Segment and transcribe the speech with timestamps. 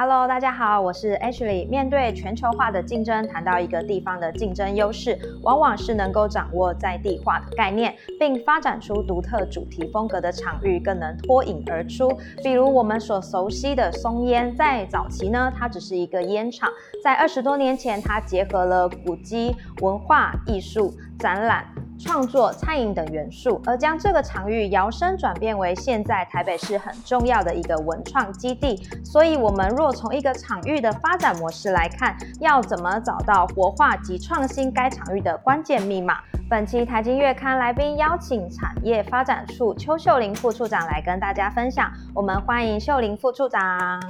[0.00, 1.68] Hello，大家好，我是 Ashley。
[1.68, 12.16] 面对全球化的竞争，谈到一个地方的竞争优势，往往是能够掌握在地化的概念，并发展出独特主题风格的场域，更能脱颖而出。
[12.44, 16.70] 比如我们所熟悉的松烟，在早期呢，它只是一个烟厂；
[17.02, 21.66] 在二十多年前，它结合了古迹、文化艺术、展览。
[21.98, 28.76] 创作、餐饮等元素，而将这个场域摇身转变为现在台北市很重要的一个文创基地。
[29.04, 36.18] 所以，我们若从一个场域的发展模式来看，要怎么找到活化及创新该场域的关键密码？
[36.48, 41.92] 本期台经月刊来宾邀请产业发展处邱秀玲副处长来跟大家分享。
[42.14, 44.00] 我们欢迎秀玲副处长。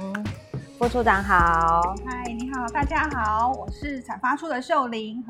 [0.77, 1.95] 副处长好。
[2.05, 5.21] 嗨，你好，大家好，我是产发处的秀玲。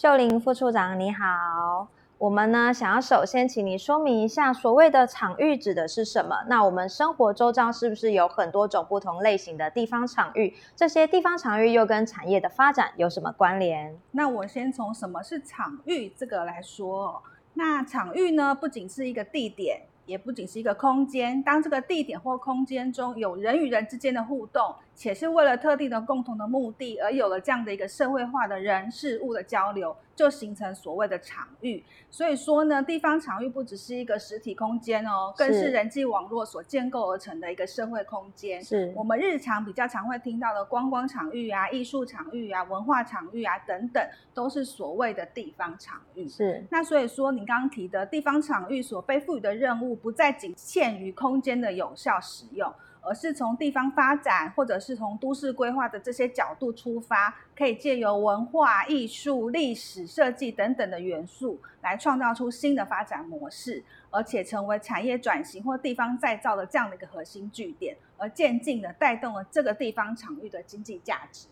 [0.00, 1.86] 秀玲副处长你好，
[2.16, 6.36] 我们呢想要首先请你说明一下，所谓的场域指的是什么？
[6.48, 10.56] 那我们生活周遭是不是有很多种不同类型的地方场域？
[10.74, 13.94] 这些地方场域又跟产业的发展有什么关联？
[14.12, 17.22] 那我先从什么是场域这个来说。
[17.52, 19.82] 那场域呢，不仅是一个地点。
[20.06, 31.82] 也不仅是一个空间，当这个地点或空间中有人与人之间的互动，且是为了特定的共同的目的而有了这样的一个社会化的人事物的交流，就形成所谓的场域。
[32.10, 38.62] 所以说呢，地方场域不只是一个实体空间哦，更是人际网络所建构而成的一个社会空间。
[38.62, 46.28] 是我们日常比较常会听到的观光场域啊、艺术场域啊、文化场域啊等等，都是所谓的地方场域。
[46.28, 49.96] 是那所以说，你刚刚提的地方场域所被赋予的任务。
[49.96, 71.46] 不再仅限于空间的有效使用，而是从地方发展或者是从都市规划的这些角度出发，可以借由文化艺术、历史设计等等的元素，来创造出新的发展模式，而且成为产业转型或地方再造的这样的一个核心据点，而渐进的带动了这个地方场域的经济价值。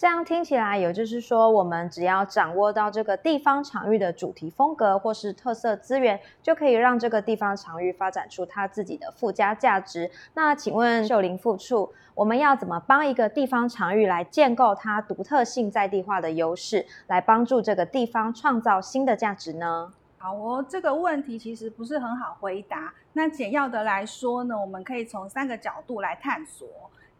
[0.00, 10.10] 这样听起来，也就是说，我们只要掌握到这个地方场域的主题风格或是特色资源，就可以让这个地方场域发展出它自己的附加价值。
[10.32, 19.92] 那请问秀玲副处，我们要怎么帮一个地方场域来建构它独特性在地化的优势，来帮助这个地方创造新的价值呢？
[20.16, 22.94] 好哦，这个问题其实不是很好回答。
[23.12, 26.66] 那简要的来说呢，我们可以从三个角度来探索。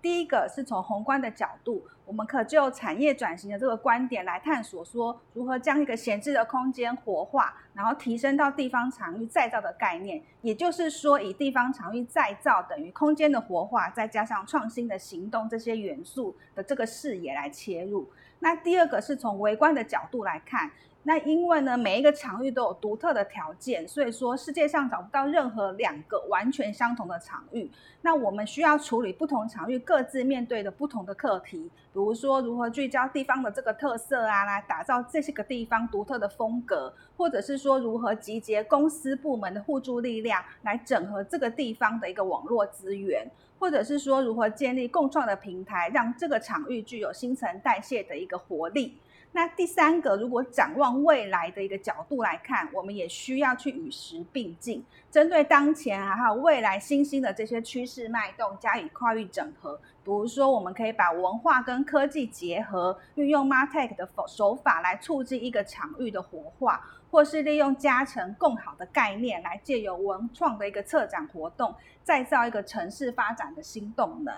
[0.03, 10.23] 第一个是从宏观的角度，我们可就产业转型的这个观点来探索，说如何将一个闲置的空间活化，然后提升到地方场域再造的概念。
[10.43, 18.09] 也就是说，以地方场域再造等于空间的活化，再加上创新的行动这些元素的这个视野来切入。
[18.39, 20.71] 那第二个是从微观的角度来看。
[21.03, 27.71] 那因为呢，每一个场域都有独特的条件，所以说世界上找不到任何两个完全相同的场域。
[28.03, 43.27] 那我们需要处理不同场域各自面对的不同的课题，比如说如何聚焦地方的这个特色啊，来打造这些个地方独特的风格，或者是说如何集结公司部门的互助力量，来整合这个地方的一个网络资源，
[43.59, 48.99] 或者是说如何建立共创的平台，让这个场域具有新陈代谢的一个活力。
[49.33, 59.81] 那第三个，如果展望未来的一个角度来看，我们也需要去与时并进，针对当前还有未来新兴的这些趋势脉动加以跨域整合。
[60.03, 74.35] 比如说，我们可以把文化跟科技结合，运用 Martech 的手法来促进一个场域的活化，或是利用加成共好的概念来借由文创的一个策展活动，再造一个城市发展的新动能。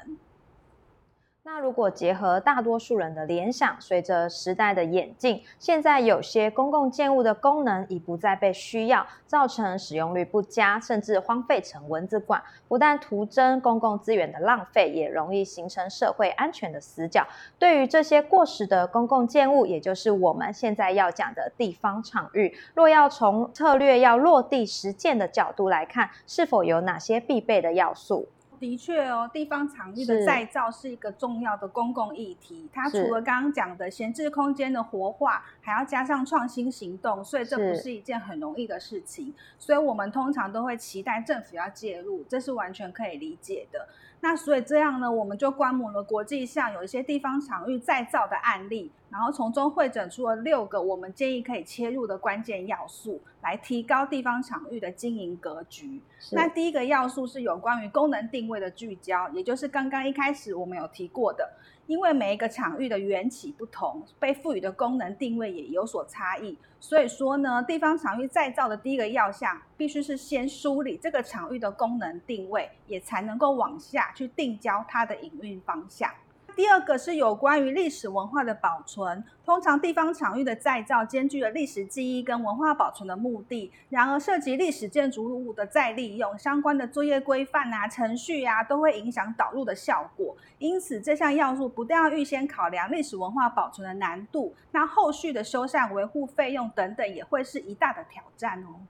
[1.45, 17.27] 那如果结合大多数人的联想，随着时代的演进，现在有些公共建物的功能已不再被需要，造成使用率不佳，甚至荒废成文字馆，不但徒增公共资源的浪费，也容易形成社会安全的死角。
[17.59, 28.29] 对于这些过时的公共建物，也就是我们现在要讲的地方场域，若要从策略要落地实践的角度来看，是否有哪些必备的要素？
[28.63, 32.69] 的确哦，地方场域的再造是一个重要的公共议题。
[32.73, 39.35] 它除了刚刚讲的闲置空间的活化，还要加上创新行动，所以这不是一件很容易的事情。
[39.59, 43.89] 所以我们通常都会期待政府要介入，这是完全可以理解的。
[44.21, 56.01] 那所以这样呢，我们就观摩了国际上有一些地方场域再造的案例，然后从中会诊出了六个我们建议可以切入的关键要素，来提高地方场域的经营格局。
[56.31, 61.47] 那第一个要素是有关于功能定位的聚焦，也就是刚刚一开始我们有提过的。
[61.89, 76.09] 因为每一个场域的缘起不同，被赋予的功能定位也有所差异，所以说呢，地方场域再造的第一个要项，必须是先梳理这个场域的功能定位，也才能够往下去定焦它的营运方向。
[76.55, 79.25] 第二个是有关于历史文化的保存。
[79.45, 90.37] 通常地方场域的再造兼具了历史记忆跟文化保存的目的，然而涉及历史建筑物的再利用相关的作业规范啊、程序啊，都会影响导入的效果。
[90.59, 98.81] 因此，这项要素不但要预先考量历史文化保存的难度，那后续的修缮维护费用等等，也会是一大的挑战哦。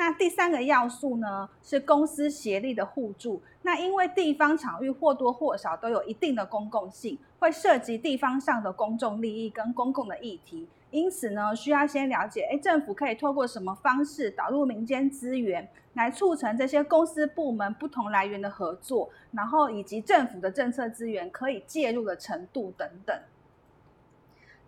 [0.00, 3.42] 那第三个要素呢，是公司协力的互助。
[3.60, 23.14] 那因为地方场域或多或少都有一定的公共性，会涉及地方上的公众利益跟公共的议题，因此呢，需要先了解，哎，政府可以透过什么方式导入民间资源，来促成这些公司部门不同来源的合作，然后以及政府的政策资源可以介入的程度等等。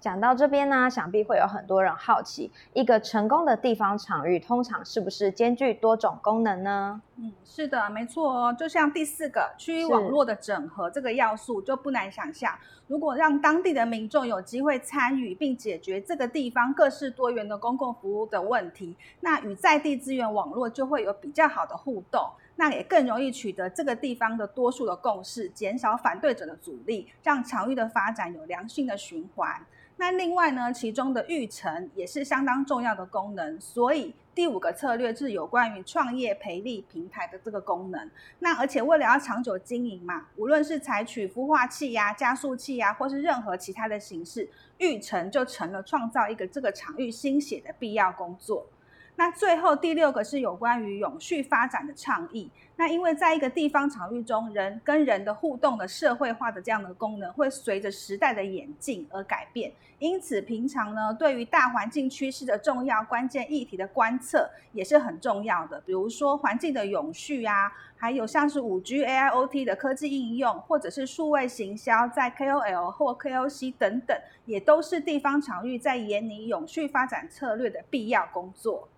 [0.03, 7.01] 讲到这边呢，想必会有很多人好奇，一个成功的地方场域通常是不是兼具多种功能呢？
[7.19, 8.53] 嗯，是的，没错哦。
[8.59, 12.59] 就像第四个区域网络的整合这个要素，就不难想象，
[12.89, 29.65] 如果让当地的民众有机会参与并解决这个地方各式多元的公共服务的问题，那与在地资源网络就会有比较好的互动，那也更容易取得这个地方的多数的共识，减少反对者的阻力，让场域的发展有良性的循环。
[30.03, 38.11] 那另外呢，其中的育成也是相当重要的功能，所以第五个策略是有关于创业培力平台的这个功能。
[38.41, 48.67] 那而且为了要长久经营嘛，无论是采取孵化器呀、加速器呀，或是任何其他的形式，育成就成了创造一个这个场域新血的必要工作。
[49.15, 52.51] 那最后第六个是有关于永续发展的倡议。
[52.77, 59.71] 那因为在一个地方场域中，人跟人的互动的社会化的这样的功能，会随着时代的演进而改变。
[59.99, 65.81] 因此，平常呢，对于大环境趋势的重要关键议题的观测也是很重要的。
[65.83, 78.89] 比如说环境的永续啊，还有像是五 G、AIoT 的科技应用，或者是数位行销，在 KOL 或 KOC 等等，也都是地方场域在研拟永续发展策略的必要工作。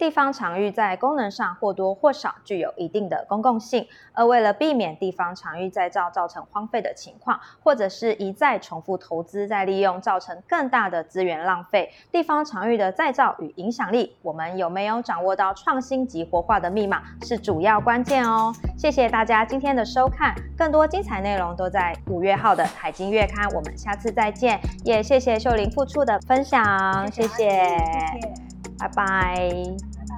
[0.00, 18.50] 地方场域在功能上或多或少具有一定的公共性，而为了避免地方场域再造造成荒废的情况，或者是一再重复投资再利用造成更大的资源浪费，地方场域的再造与影响力，我们有没有掌握到创新及活化的密码是主要关键哦。
[18.78, 24.58] 谢谢大家今天的收看，更多精彩内容都在五月号的海经月刊，我们下次再见。
[24.82, 27.76] 也谢谢秀玲付出的分享，谢谢，
[28.80, 29.36] 拜拜。
[29.96, 30.14] 拜拜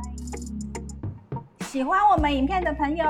[1.67, 3.05] 喜欢我们影片的朋友，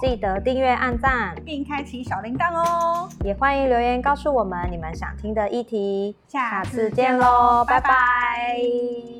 [0.00, 3.08] 记得订阅、按赞，并开启小铃铛哦！
[3.24, 6.16] 也欢迎留言告诉我们你们想听的议题。
[6.26, 9.17] 下次见喽，拜拜。